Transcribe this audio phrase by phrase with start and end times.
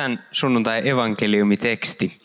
[0.00, 2.18] tämän sunnuntai evankeliumiteksti.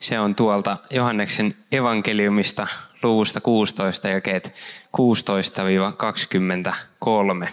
[0.00, 2.66] Se on tuolta Johanneksen evankeliumista
[3.02, 4.54] luvusta 16 jakeet
[7.46, 7.48] 16-23.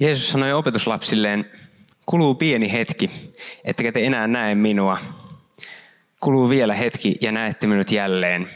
[0.00, 1.50] Jeesus sanoi opetuslapsilleen,
[2.06, 3.10] kuluu pieni hetki,
[3.64, 4.98] ettekä te enää näe minua.
[6.20, 8.50] Kuluu vielä hetki ja näette minut jälleen.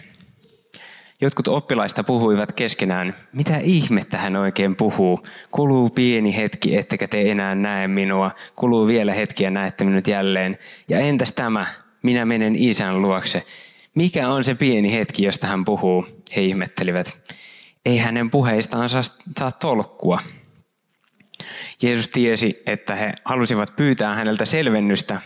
[1.21, 5.27] Jotkut oppilaista puhuivat keskenään, mitä ihmettä hän oikein puhuu.
[5.51, 8.31] Kuluu pieni hetki, ettekä te enää näe minua.
[8.57, 10.59] Kuluu vielä hetki ja näette minut jälleen.
[10.89, 11.67] Ja entäs tämä,
[12.03, 13.47] minä menen isän luokse.
[13.95, 16.07] Mikä on se pieni hetki, josta hän puhuu?
[16.37, 17.19] He ihmettelivät.
[17.87, 19.03] Ei hänen puheistaan saa,
[19.39, 20.21] saa tolkkua.
[21.83, 25.21] Jeesus tiesi, että he halusivat pyytää häneltä selvennystä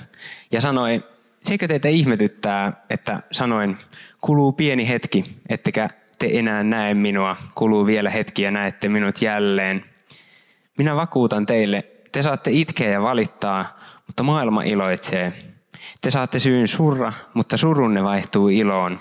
[0.53, 1.05] ja sanoi,
[1.43, 3.79] seikö teitä ihmetyttää, että sanoin,
[4.21, 9.85] kuluu pieni hetki, ettekä te enää näe minua, kuluu vielä hetki ja näette minut jälleen.
[10.79, 15.33] Minä vakuutan teille, te saatte itkeä ja valittaa, mutta maailma iloitsee.
[16.01, 19.01] Te saatte syyn surra, mutta surunne vaihtuu iloon.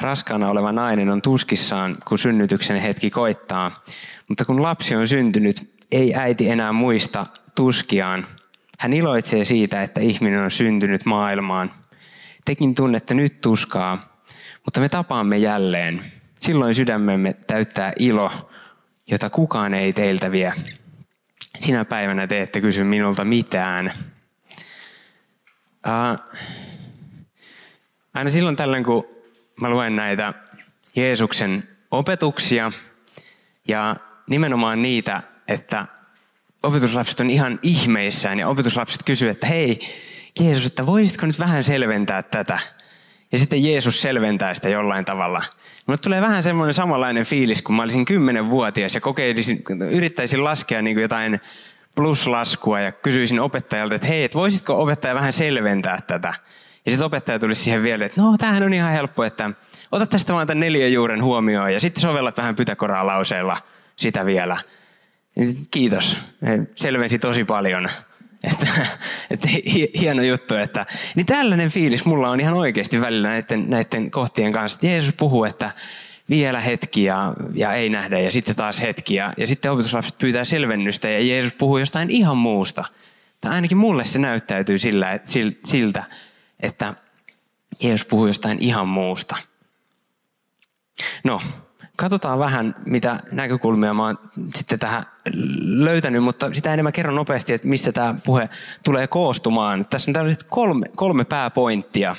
[0.00, 3.74] Raskaana oleva nainen on tuskissaan, kun synnytyksen hetki koittaa,
[4.28, 8.26] mutta kun lapsi on syntynyt, ei äiti enää muista tuskiaan.
[8.78, 11.72] Hän iloitsee siitä, että ihminen on syntynyt maailmaan.
[12.44, 14.00] Tekin tunnette nyt tuskaa,
[14.64, 16.12] mutta me tapaamme jälleen.
[16.40, 18.50] Silloin sydämemme täyttää ilo,
[19.06, 20.52] jota kukaan ei teiltä vie.
[21.58, 23.92] Sinä päivänä te ette kysy minulta mitään.
[25.86, 26.36] Uh,
[28.14, 29.08] aina silloin tällöin, kun
[29.60, 30.34] mä luen näitä
[30.96, 32.72] Jeesuksen opetuksia
[33.68, 33.96] ja
[34.26, 35.86] nimenomaan niitä, että
[36.62, 39.80] opetuslapset on ihan ihmeissään ja opetuslapset kysyvät, että hei
[40.40, 42.58] Jeesus, että voisitko nyt vähän selventää tätä?
[43.32, 45.42] Ja sitten Jeesus selventää sitä jollain tavalla.
[45.86, 50.96] Mulle tulee vähän semmoinen samanlainen fiilis, kun mä olisin kymmenenvuotias ja kokeilisin, yrittäisin laskea niin
[50.96, 51.40] kuin jotain
[51.94, 56.34] pluslaskua ja kysyisin opettajalta, että hei, että voisitko opettaja vähän selventää tätä?
[56.86, 59.50] Ja sitten opettaja tulisi siihen vielä, että no tämähän on ihan helppo, että
[59.92, 63.56] ota tästä vaan tämän neljän juuren huomioon ja sitten sovellat vähän pytäkoraa lauseella
[63.96, 64.56] sitä vielä.
[65.70, 66.16] Kiitos,
[66.74, 67.88] selvensi tosi paljon.
[68.52, 68.66] Että,
[69.30, 69.48] että
[70.00, 74.86] hieno juttu, että niin tällainen fiilis mulla on ihan oikeasti välillä näiden, näiden kohtien kanssa.
[74.86, 75.70] Jeesus puhuu, että
[76.30, 79.14] vielä hetki ja, ja ei nähdä ja sitten taas hetki.
[79.14, 82.84] Ja, ja sitten opetuslapset pyytää selvennystä ja Jeesus puhuu jostain ihan muusta.
[83.40, 85.30] Tai ainakin mulle se näyttäytyy sillä, että,
[85.64, 86.04] siltä,
[86.60, 86.94] että
[87.82, 89.36] Jeesus puhuu jostain ihan muusta.
[91.24, 91.42] No,
[91.96, 94.18] katsotaan vähän, mitä näkökulmia mä oon
[94.54, 95.04] sitten tähän
[95.60, 98.48] löytänyt, mutta sitä enemmän kerron nopeasti, että mistä tämä puhe
[98.84, 99.86] tulee koostumaan.
[99.86, 102.16] Tässä on tällaiset kolme, kolme pääpointtia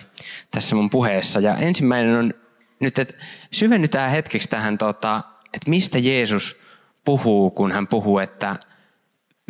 [0.51, 1.39] tässä mun puheessa.
[1.39, 2.33] Ja ensimmäinen on
[2.79, 3.13] nyt, että
[3.51, 5.21] syvennytään hetkeksi tähän, tota,
[5.53, 6.61] että mistä Jeesus
[7.05, 8.55] puhuu, kun hän puhuu, että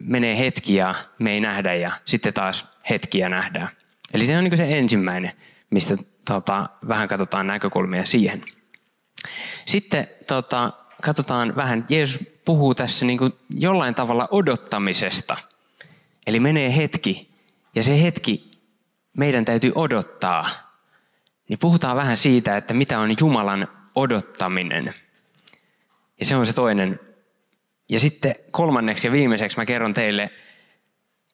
[0.02, 3.70] menee hetki ja me ei nähdä ja sitten taas hetkiä nähdään.
[4.14, 5.32] Eli se on niin se ensimmäinen,
[5.70, 8.44] mistä tota, vähän katsotaan näkökulmia siihen.
[9.66, 15.38] Sitten tota, katsotaan vähän, Jeesus puhuu tässä niin kuin jollain tavalla odottamisesta.
[16.28, 17.32] Eli menee hetki,
[17.76, 18.52] ja se hetki
[19.18, 20.50] meidän täytyy odottaa.
[21.50, 24.94] Niin puhutaan vähän siitä, että mitä on Jumalan odottaminen.
[26.20, 27.00] Ja se on se toinen.
[27.90, 30.32] Ja sitten kolmanneksi ja viimeiseksi mä kerron teille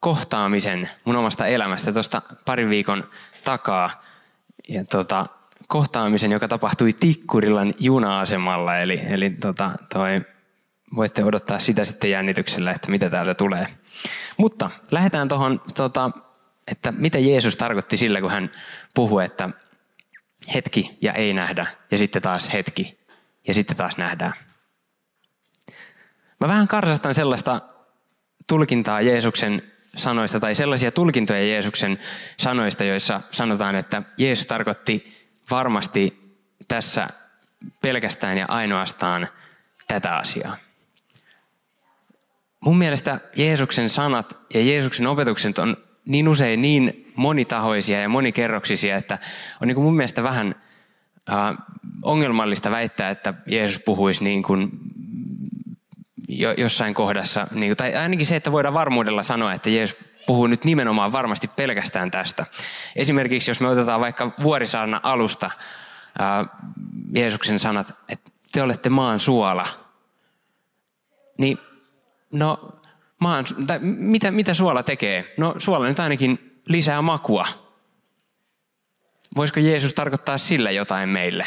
[0.00, 3.10] kohtaamisen mun omasta elämästä tuosta parin viikon
[3.44, 4.02] takaa.
[4.68, 5.26] Ja tota,
[5.66, 8.78] kohtaamisen, joka tapahtui Tikkurilan juna-asemalla.
[8.78, 10.20] Eli, eli tota, toi,
[10.96, 13.66] voitte odottaa sitä sitten jännityksellä, että mitä täältä tulee.
[14.36, 16.10] Mutta lähdetään tuohon, tota,
[16.66, 18.50] että mitä Jeesus tarkoitti sillä, kun hän
[18.94, 19.50] puhui, että
[20.54, 22.98] hetki ja ei nähdä, ja sitten taas hetki,
[23.46, 24.32] ja sitten taas nähdään.
[26.40, 27.60] Mä vähän karsastan sellaista
[28.46, 29.62] tulkintaa Jeesuksen
[29.96, 31.98] sanoista, tai sellaisia tulkintoja Jeesuksen
[32.36, 36.34] sanoista, joissa sanotaan, että Jeesus tarkoitti varmasti
[36.68, 37.08] tässä
[37.82, 39.28] pelkästään ja ainoastaan
[39.88, 40.56] tätä asiaa.
[42.60, 49.18] Mun mielestä Jeesuksen sanat ja Jeesuksen opetukset on niin usein niin monitahoisia ja monikerroksisia, että
[49.60, 50.54] on niin kuin mun mielestä vähän
[51.30, 51.56] äh,
[52.02, 54.70] ongelmallista väittää, että Jeesus puhuisi niin kuin
[56.28, 59.96] jo, jossain kohdassa, niin tai ainakin se, että voidaan varmuudella sanoa, että Jeesus
[60.26, 62.46] puhuu nyt nimenomaan varmasti pelkästään tästä.
[62.96, 65.50] Esimerkiksi jos me otetaan vaikka Vuorisaarna alusta
[66.18, 66.44] ää,
[67.12, 69.66] Jeesuksen sanat, että te olette maan suola.
[71.38, 71.58] Niin,
[72.32, 72.80] no,
[73.20, 75.34] maan, tai mitä, mitä suola tekee?
[75.36, 77.48] No suola nyt ainakin lisää makua.
[79.36, 81.46] Voisiko Jeesus tarkoittaa sillä jotain meille?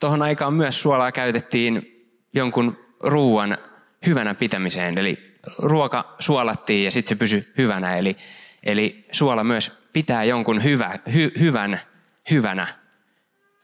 [0.00, 1.92] Tuohon aikaan myös suolaa käytettiin
[2.32, 3.58] jonkun ruuan
[4.06, 4.98] hyvänä pitämiseen.
[4.98, 5.25] Eli
[5.58, 7.96] ruoka suolattiin ja sitten se pysyi hyvänä.
[7.96, 8.16] Eli,
[8.62, 11.80] eli suola myös pitää jonkun hyvä, hy, hyvän
[12.30, 12.66] hyvänä.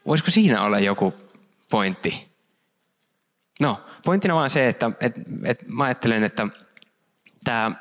[0.07, 1.15] Voisiko siinä olla joku
[1.71, 2.33] pointti?
[3.61, 5.15] No, pointtina vaan se, että et,
[5.45, 6.47] et mä ajattelen, että
[7.45, 7.73] tämä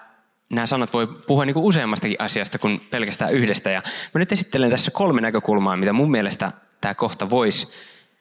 [0.51, 3.71] nämä sanat voi puhua niin kuin useammastakin asiasta kuin pelkästään yhdestä.
[3.71, 3.81] Ja
[4.13, 6.51] mä nyt esittelen tässä kolme näkökulmaa, mitä mun mielestä
[6.81, 7.67] tämä kohta voisi,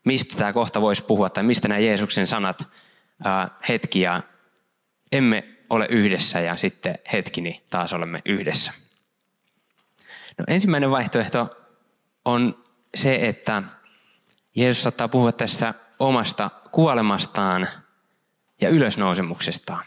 [0.04, 2.68] mistä tämä kohta voisi puhua, tai mistä nämä Jeesuksen sanat
[3.24, 4.22] ää, hetki ja
[5.12, 8.72] emme ole yhdessä ja sitten hetki, niin taas olemme yhdessä.
[10.38, 11.56] No, ensimmäinen vaihtoehto
[12.24, 12.64] on
[12.94, 13.62] se, että
[14.54, 17.68] Jeesus saattaa puhua tästä omasta kuolemastaan
[18.60, 19.84] ja ylösnousemuksestaan.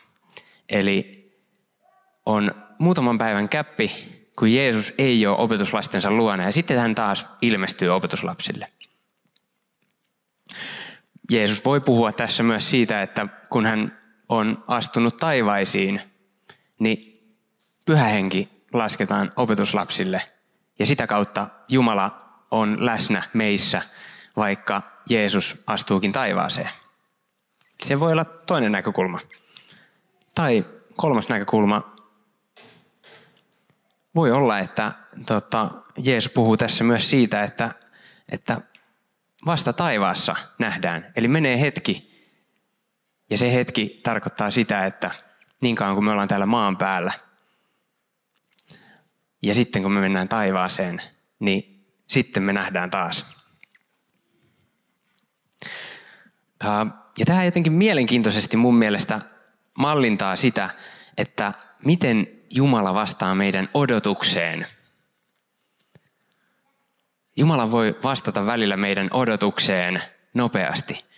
[0.69, 1.23] Eli
[2.25, 3.91] on muutaman päivän käppi,
[4.39, 8.67] kun Jeesus ei ole opetuslastensa luona ja sitten hän taas ilmestyy opetuslapsille.
[11.31, 14.02] Jeesus voi puhua tässä myös siitä, että kun hän
[14.35, 16.01] on astunut taivaisiin,
[16.79, 17.13] niin
[17.85, 20.21] pyhä henki lasketaan opetuslapsille
[20.79, 23.81] ja sitä kautta Jumala on läsnä meissä,
[24.35, 26.69] vaikka Jeesus astuukin taivaaseen.
[27.83, 29.19] Se voi olla toinen näkökulma.
[30.35, 30.65] Tai
[30.95, 31.93] kolmas näkökulma.
[34.15, 34.91] Voi olla, että
[35.25, 35.71] tota,
[36.03, 37.71] Jeesus puhuu tässä myös siitä, että,
[38.29, 38.61] että
[39.45, 41.11] vasta taivaassa nähdään.
[41.15, 42.12] Eli menee hetki,
[43.33, 45.11] ja se hetki tarkoittaa sitä, että
[45.61, 47.13] niin kauan kuin me ollaan täällä maan päällä,
[49.43, 51.01] ja sitten kun me mennään taivaaseen,
[51.39, 53.25] niin sitten me nähdään taas.
[57.17, 59.21] Ja tämä jotenkin mielenkiintoisesti mun mielestä
[59.77, 60.69] mallintaa sitä,
[61.17, 61.53] että
[61.85, 64.67] miten Jumala vastaa meidän odotukseen.
[67.37, 70.01] Jumala voi vastata välillä meidän odotukseen
[70.33, 71.12] nopeasti,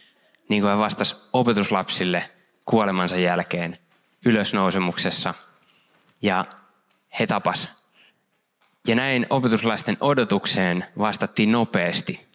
[0.50, 2.30] niin kuin hän vastasi opetuslapsille
[2.66, 3.78] kuolemansa jälkeen
[4.26, 5.34] ylösnousemuksessa.
[6.22, 6.46] Ja
[7.20, 7.70] he tapas.
[8.88, 12.28] Ja näin opetuslaisten odotukseen vastattiin nopeasti.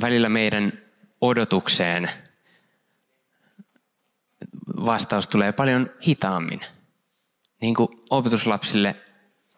[0.00, 0.72] Välillä meidän
[1.20, 2.10] odotukseen
[4.86, 6.60] vastaus tulee paljon hitaammin.
[7.60, 8.96] Niin kuin opetuslapsille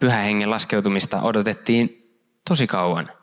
[0.00, 2.12] pyhän hengen laskeutumista odotettiin
[2.48, 3.17] tosi kauan.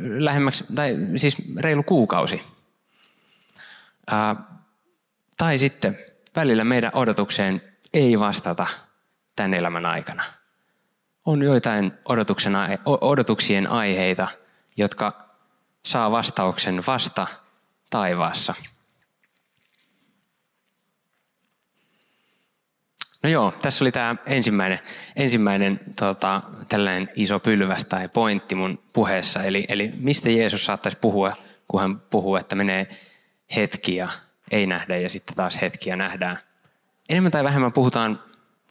[0.00, 2.42] Lähemmäksi, tai siis reilu kuukausi.
[4.06, 4.36] Ää,
[5.36, 5.98] tai sitten
[6.36, 7.62] välillä meidän odotukseen
[7.92, 8.66] ei vastata
[9.36, 10.22] tämän elämän aikana.
[11.24, 11.92] On joitain
[13.00, 14.28] odotuksien aiheita,
[14.76, 15.30] jotka
[15.86, 17.26] saa vastauksen vasta
[17.90, 18.54] taivaassa.
[23.22, 24.78] No joo, tässä oli tämä ensimmäinen,
[25.16, 29.42] ensimmäinen tota, tällainen iso pylväs tai pointti mun puheessa.
[29.42, 31.36] Eli, eli mistä Jeesus saattaisi puhua,
[31.68, 32.88] kun hän puhuu, että menee
[33.56, 34.08] hetki ja
[34.50, 36.38] ei nähdä ja sitten taas hetki ja nähdään.
[37.08, 38.22] Enemmän tai vähemmän puhutaan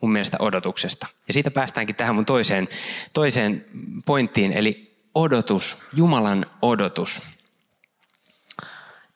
[0.02, 1.08] mun mielestä odotuksesta.
[1.28, 2.70] Ja siitä päästäänkin tähän mun toiseen,
[3.14, 3.66] toiseen
[4.06, 7.22] pointtiin, eli odotus, Jumalan odotus.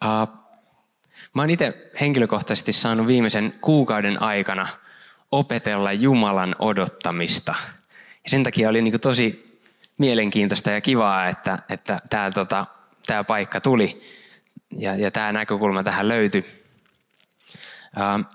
[0.06, 0.44] Uh,
[1.34, 4.68] mä oon itse henkilökohtaisesti saanut viimeisen kuukauden aikana
[5.34, 7.56] opetella Jumalan odottamista.
[8.24, 9.60] Ja sen takia oli niin tosi
[9.98, 12.66] mielenkiintoista ja kivaa, että, että tämä tota,
[13.08, 14.02] tää paikka tuli
[14.78, 16.64] ja, ja tämä näkökulma tähän löytyi.
[17.98, 18.26] Uh,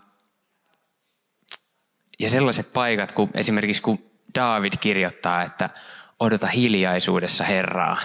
[2.18, 5.70] ja sellaiset paikat, kun esimerkiksi kun David kirjoittaa, että
[6.20, 7.98] odota hiljaisuudessa Herraa.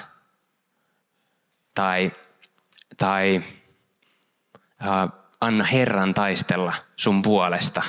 [1.75, 2.11] Tai,
[2.97, 3.43] tai
[4.85, 5.09] äh,
[5.41, 7.83] anna Herran taistella sun puolesta.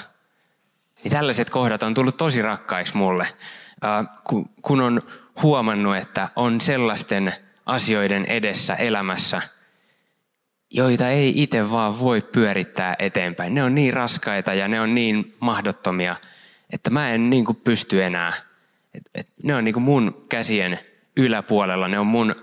[1.05, 3.27] Niin tällaiset kohdat on tullut tosi rakkaiksi mulle,
[4.63, 5.03] kun on
[5.43, 7.35] huomannut, että on sellaisten
[7.67, 9.43] asioiden edessä elämässä,
[10.71, 13.55] joita ei itse vaan voi pyörittää eteenpäin.
[13.55, 16.17] Ne on niin raskaita ja ne on niin mahdottomia,
[16.71, 18.33] että mä en niin kuin pysty enää–
[19.43, 20.79] ne on niin kuin mun käsien
[21.17, 22.35] yläpuolella, ne on mun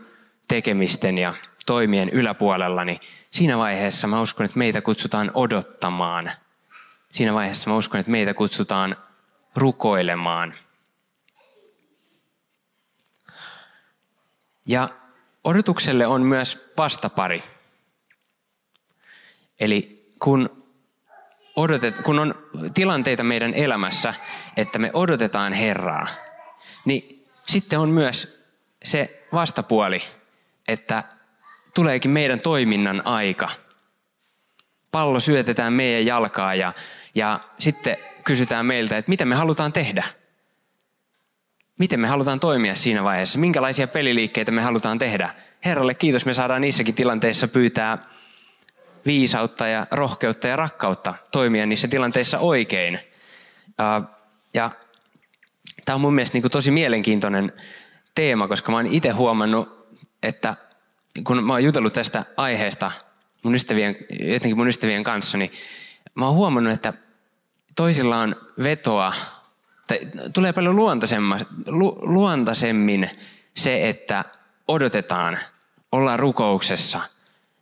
[0.47, 1.33] tekemisten ja
[1.65, 2.99] toimien yläpuolella, niin
[3.31, 6.31] siinä vaiheessa mä uskon, että meitä kutsutaan odottamaan.
[7.11, 8.95] Siinä vaiheessa mä uskon, että meitä kutsutaan
[9.55, 10.53] rukoilemaan.
[14.65, 14.89] Ja
[15.43, 17.43] odotukselle on myös vastapari.
[19.59, 20.63] Eli kun
[21.55, 22.35] odotet, kun on
[22.73, 24.13] tilanteita meidän elämässä,
[24.57, 26.07] että me odotetaan Herraa,
[26.85, 28.45] niin sitten on myös
[28.83, 30.03] se vastapuoli,
[30.67, 31.03] että
[31.73, 33.49] tuleekin meidän toiminnan aika.
[34.91, 36.73] Pallo syötetään meidän jalkaa ja,
[37.15, 40.03] ja sitten kysytään meiltä, että mitä me halutaan tehdä.
[41.79, 43.39] Miten me halutaan toimia siinä vaiheessa?
[43.39, 45.35] Minkälaisia peliliikkeitä me halutaan tehdä?
[45.65, 47.97] Herralle kiitos, me saadaan niissäkin tilanteissa pyytää
[49.05, 52.99] viisautta ja rohkeutta ja rakkautta toimia niissä tilanteissa oikein.
[54.53, 54.71] Ja
[55.85, 57.53] tämä on mun mielestä niin kuin tosi mielenkiintoinen
[58.15, 59.87] teema, koska mä oon itse huomannut,
[60.23, 60.55] että
[61.23, 62.91] kun mä oon jutellut tästä aiheesta
[63.43, 65.51] mun ystävien, jotenkin mun ystävien kanssa, niin
[66.15, 66.93] mä oon huomannut, että
[67.75, 69.13] toisilla on vetoa,
[69.87, 69.99] tai
[70.33, 70.75] tulee paljon
[71.67, 73.09] lu, luontaisemmin
[73.57, 74.25] se, että
[74.67, 75.37] odotetaan,
[75.91, 77.01] ollaan rukouksessa.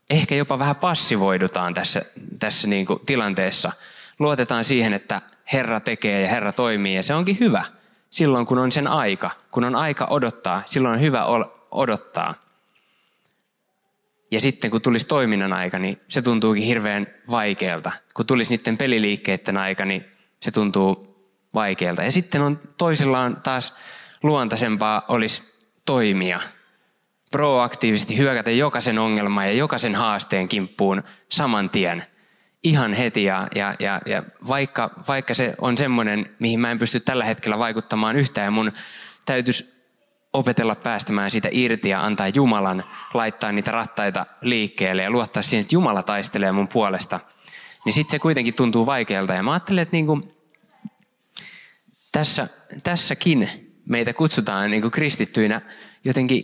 [0.09, 2.01] Ehkä jopa vähän passivoidutaan tässä,
[2.39, 3.71] tässä niin kuin tilanteessa.
[4.19, 5.21] Luotetaan siihen, että
[5.53, 7.63] Herra tekee ja Herra toimii ja se onkin hyvä.
[8.09, 11.25] Silloin kun on sen aika, kun on aika odottaa, silloin on hyvä
[11.71, 12.35] odottaa.
[14.31, 17.91] Ja sitten kun tulisi toiminnan aika, niin se tuntuukin hirveän vaikealta.
[18.13, 20.05] Kun tulisi niiden peliliikkeiden aika, niin
[20.39, 21.15] se tuntuu
[21.53, 22.03] vaikealta.
[22.03, 23.73] Ja sitten on toisillaan taas
[24.23, 25.43] luontaisempaa olisi
[25.85, 26.39] toimia.
[27.31, 32.03] Proaktiivisesti hyökätä jokaisen ongelman ja jokaisen haasteen kimppuun saman tien.
[32.63, 36.99] Ihan heti ja, ja, ja, ja vaikka, vaikka se on semmoinen, mihin mä en pysty
[36.99, 38.71] tällä hetkellä vaikuttamaan yhtään ja mun
[39.25, 39.78] täytyisi
[40.33, 42.83] opetella päästämään siitä irti ja antaa Jumalan
[43.13, 47.19] laittaa niitä rattaita liikkeelle ja luottaa siihen, että Jumala taistelee mun puolesta,
[47.85, 49.33] niin sitten se kuitenkin tuntuu vaikealta.
[49.33, 50.31] Ja mä ajattelen, että niinku,
[52.11, 52.47] tässä,
[52.83, 53.49] tässäkin
[53.85, 55.61] meitä kutsutaan niinku kristittyinä
[56.03, 56.43] jotenkin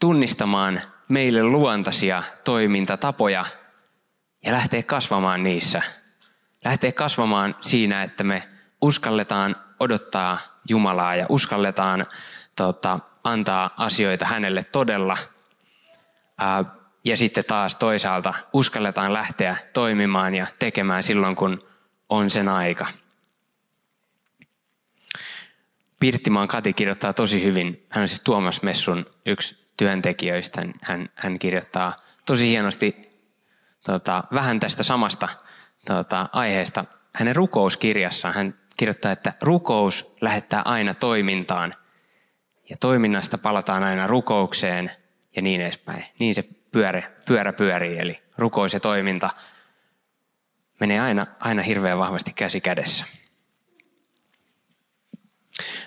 [0.00, 3.44] tunnistamaan meille luontaisia toimintatapoja
[4.44, 5.82] ja lähteä kasvamaan niissä.
[6.64, 8.48] Lähteä kasvamaan siinä, että me
[8.82, 12.06] uskalletaan odottaa Jumalaa ja uskalletaan
[12.56, 15.18] tota, antaa asioita hänelle todella.
[16.38, 16.64] Ää,
[17.04, 21.68] ja sitten taas toisaalta uskalletaan lähteä toimimaan ja tekemään silloin, kun
[22.08, 22.86] on sen aika.
[26.00, 27.86] Pirttimaan Kati kirjoittaa tosi hyvin.
[27.90, 30.62] Hän on siis Tuomas Messun yksi työntekijöistä.
[30.82, 31.96] Hän, hän kirjoittaa
[32.26, 32.96] tosi hienosti
[33.84, 35.28] tota, vähän tästä samasta
[35.86, 36.84] tota, aiheesta.
[37.14, 41.74] Hänen rukouskirjassaan hän kirjoittaa, että rukous lähettää aina toimintaan–
[42.70, 44.90] ja toiminnasta palataan aina rukoukseen
[45.36, 46.04] ja niin edespäin.
[46.18, 49.30] Niin se pyörä, pyörä pyörii, eli rukous ja toiminta
[50.80, 53.04] menee aina, aina hirveän vahvasti käsi kädessä.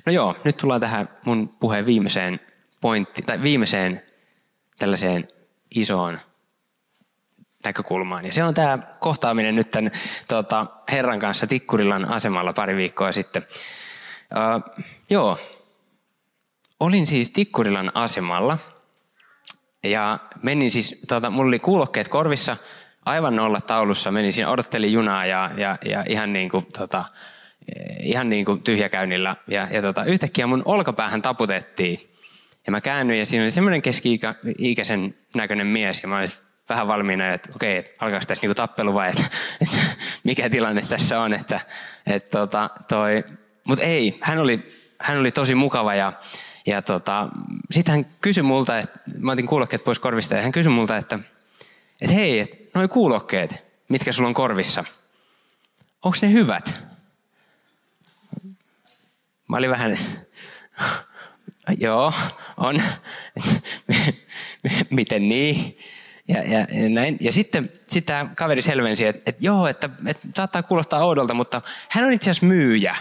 [0.05, 2.39] No joo, nyt tullaan tähän mun puheen viimeiseen
[2.81, 4.01] pointti, tai viimeiseen
[4.79, 5.27] tällaiseen
[5.75, 6.19] isoon
[7.63, 8.25] näkökulmaan.
[8.25, 9.91] Ja se on tämä kohtaaminen nyt tämän
[10.27, 13.45] tota, Herran kanssa Tikkurilan asemalla pari viikkoa sitten.
[14.31, 15.39] Uh, joo,
[16.79, 18.57] olin siis Tikkurilan asemalla
[19.83, 22.57] ja menin siis, tota, mulla oli kuulokkeet korvissa,
[23.05, 27.05] aivan nolla taulussa, menin siinä, odottelin junaa ja, ja, ja ihan niin kuin, tota,
[27.99, 29.35] ihan niin kuin tyhjäkäynnillä.
[29.47, 31.99] Ja, ja tota, yhtäkkiä mun olkapäähän taputettiin.
[32.65, 36.01] Ja mä käännyin ja siinä oli semmoinen keski-ikäisen näköinen mies.
[36.01, 36.29] Ja mä olin
[36.69, 39.23] vähän valmiina, että okei, että alkaako tässä niinku tappelu vai että,
[39.61, 39.77] että
[40.23, 41.33] mikä tilanne tässä on.
[41.33, 41.59] Että,
[42.07, 43.23] että tota, toi,
[43.63, 44.71] mutta ei, hän oli,
[45.01, 46.13] hän oli tosi mukava ja,
[46.69, 47.29] ja tota,
[47.71, 51.19] sitten hän kysyi multa, että mä otin kuulokkeet pois korvista ja hän kysyi multa, että,
[52.01, 54.83] että hei, että noi kuulokkeet, mitkä sulla on korvissa,
[56.03, 56.89] onko ne hyvät?
[59.47, 59.97] Mä olin vähän,
[61.77, 62.13] joo,
[62.57, 62.81] on.
[64.89, 65.77] Miten niin?
[66.27, 67.17] Ja, ja, ja, näin.
[67.21, 67.71] ja sitten,
[68.05, 72.31] tämä kaveri selvensi, että, että joo, että, että saattaa kuulostaa oudolta, mutta hän on itse
[72.31, 72.95] asiassa myyjä.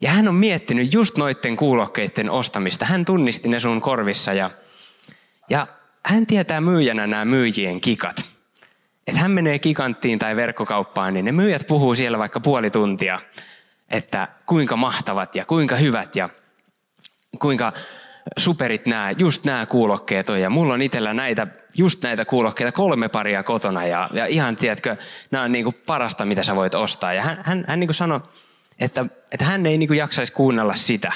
[0.00, 2.84] Ja hän on miettinyt just noiden kuulokkeiden ostamista.
[2.84, 4.50] Hän tunnisti ne sun korvissa ja,
[5.50, 5.66] ja
[6.04, 8.24] hän tietää myyjänä nämä myyjien kikat.
[9.06, 13.20] Että hän menee giganttiin tai verkkokauppaan, niin ne myyjät puhuu siellä vaikka puoli tuntia,
[13.88, 16.28] että kuinka mahtavat ja kuinka hyvät ja
[17.38, 17.72] kuinka
[18.38, 20.40] superit nämä, just nämä kuulokkeet on.
[20.40, 24.96] Ja mulla on itsellä näitä, just näitä kuulokkeita, kolme paria kotona ja, ja ihan, tiedätkö,
[25.30, 27.12] nämä on niin kuin parasta, mitä sä voit ostaa.
[27.12, 28.20] Ja hän, hän, hän niin kuin sanoi,
[28.80, 31.12] että, että hän ei niin kuin jaksaisi kuunnella sitä.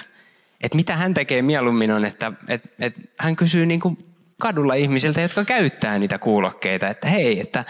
[0.61, 5.21] Että mitä hän tekee mieluummin on, että, että, että hän kysyy niin kuin kadulla ihmisiltä,
[5.21, 7.65] jotka käyttää niitä kuulokkeita, että hei, että,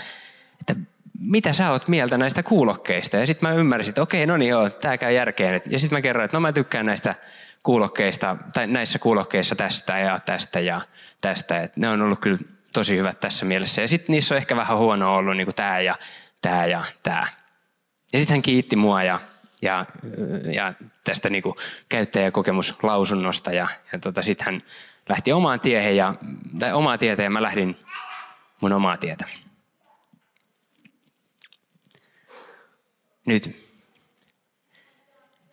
[0.60, 0.74] että
[1.18, 3.16] mitä sä oot mieltä näistä kuulokkeista?
[3.16, 5.62] Ja sitten mä ymmärsin, että okei, no niin joo, tää käy järkeen.
[5.66, 7.14] Ja sitten mä kerroin, että no mä tykkään näistä
[7.62, 10.80] kuulokkeista, tai näissä kuulokkeissa tästä ja tästä ja
[11.20, 11.60] tästä.
[11.60, 12.38] Että ne on ollut kyllä
[12.72, 13.80] tosi hyvät tässä mielessä.
[13.82, 15.94] Ja sitten niissä on ehkä vähän huono ollut niin kuin tämä ja
[16.42, 17.26] tämä ja tämä.
[18.12, 19.20] Ja sitten hän kiitti mua ja,
[19.62, 19.86] ja,
[20.54, 20.74] ja
[21.04, 21.54] tästä niin kuin
[21.88, 24.62] käyttäjäkokemuslausunnosta ja, ja tota, sitten hän
[25.08, 26.14] lähti omaan tiehen ja,
[26.58, 27.76] tai omaa tietä ja mä lähdin
[28.60, 29.28] mun omaa tietä.
[33.26, 33.70] Nyt.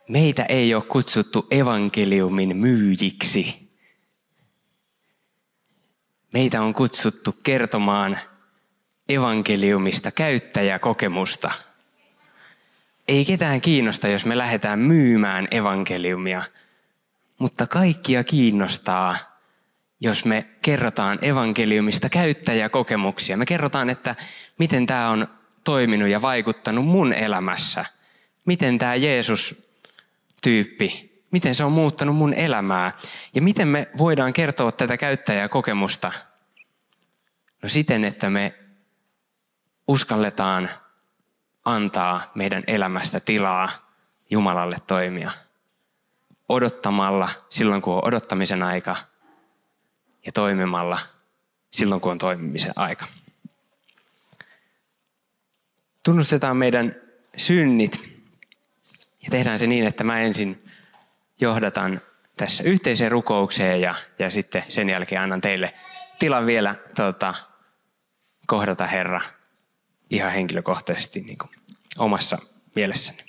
[0.09, 3.71] Meitä ei ole kutsuttu evankeliumin myyjiksi.
[6.33, 8.19] Meitä on kutsuttu kertomaan
[9.09, 11.51] evankeliumista käyttäjäkokemusta.
[13.07, 16.43] Ei ketään kiinnosta, jos me lähdetään myymään evankeliumia,
[17.39, 19.17] mutta kaikkia kiinnostaa,
[19.99, 23.37] jos me kerrotaan evankeliumista käyttäjäkokemuksia.
[23.37, 24.15] Me kerrotaan, että
[24.59, 25.27] miten tämä on
[25.63, 27.85] toiminut ja vaikuttanut mun elämässä.
[28.45, 32.97] Miten tämä Jeesus-tyyppi, miten se on muuttanut mun elämää.
[33.33, 36.11] Ja miten me voidaan kertoa tätä käyttäjäkokemusta?
[37.63, 38.53] No siten, että me
[39.87, 40.69] uskalletaan
[41.67, 43.69] antaa meidän elämästä tilaa
[44.29, 45.31] Jumalalle toimia.
[46.49, 48.95] Odottamalla silloin, kun on odottamisen aika
[50.25, 50.99] ja toimimalla
[51.71, 53.05] silloin, kun on toimimisen aika.
[56.03, 56.95] Tunnustetaan meidän
[57.37, 58.01] synnit
[59.23, 60.65] ja tehdään se niin, että mä ensin
[61.41, 62.01] johdatan
[62.37, 65.73] tässä yhteiseen rukoukseen ja, ja sitten sen jälkeen annan teille
[66.19, 67.33] tilan vielä tota,
[68.47, 69.21] kohdata Herra
[70.09, 71.51] ihan henkilökohtaisesti niin kuin
[71.97, 72.37] omassa
[72.75, 73.25] mielessäni.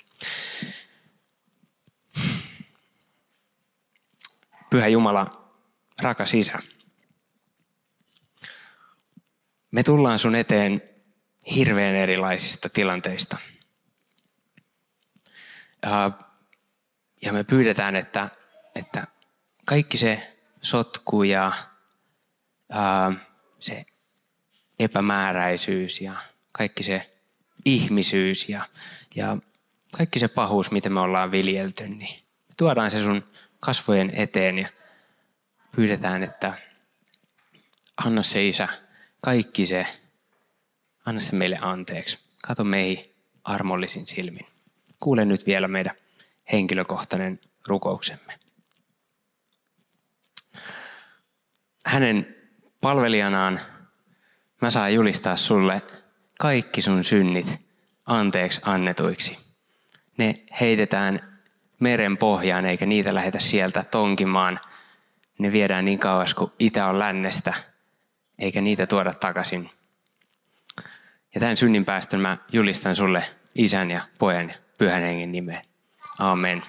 [4.69, 5.51] Pyhä Jumala,
[6.01, 6.59] rakas Isä,
[9.71, 10.81] me tullaan sun eteen
[11.55, 13.37] hirveän erilaisista tilanteista.
[17.21, 18.29] Ja me pyydetään, että,
[18.75, 19.07] että
[19.65, 21.51] kaikki se sotku ja
[23.59, 23.85] se
[24.79, 26.13] epämääräisyys ja
[26.51, 27.11] kaikki se
[27.65, 28.65] ihmisyys ja,
[29.15, 29.37] ja
[29.91, 32.23] kaikki se pahuus, mitä me ollaan viljelty, niin
[32.57, 33.23] tuodaan se sun
[33.59, 34.69] kasvojen eteen ja
[35.75, 36.53] pyydetään, että
[37.97, 38.67] anna se isä,
[39.23, 39.87] kaikki se,
[41.05, 42.19] anna se meille anteeksi.
[42.43, 44.45] Kato meihin armollisin silmin.
[44.99, 45.95] Kuule nyt vielä meidän
[46.51, 48.39] henkilökohtainen rukouksemme.
[51.85, 52.35] Hänen
[52.81, 53.59] palvelijanaan
[54.61, 55.81] mä saan julistaa sulle
[56.39, 57.61] kaikki sun synnit
[58.05, 59.37] anteeksi annetuiksi.
[60.17, 61.39] Ne heitetään
[61.79, 64.59] meren pohjaan eikä niitä lähetä sieltä tonkimaan.
[65.39, 67.53] Ne viedään niin kauas kuin itä on lännestä,
[68.39, 69.69] eikä niitä tuoda takaisin.
[71.35, 73.23] Ja tämän synnin päästön mä julistan sulle
[73.55, 75.65] isän ja pojan ja pyhän hengen nimeen.
[76.19, 76.63] Amen.